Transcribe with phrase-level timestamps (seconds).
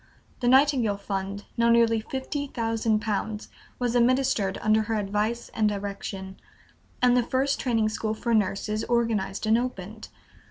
[0.39, 6.37] The Nightingale fund, now nearly fifty thousand pounds, was administered under her advice and direction,
[7.03, 10.09] and the first Training School for Nurses organized and opened.